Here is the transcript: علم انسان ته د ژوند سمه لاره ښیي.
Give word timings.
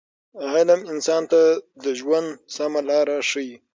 علم 0.53 0.81
انسان 0.93 1.23
ته 1.31 1.41
د 1.83 1.85
ژوند 1.99 2.29
سمه 2.55 2.81
لاره 2.89 3.17
ښیي. 3.29 3.53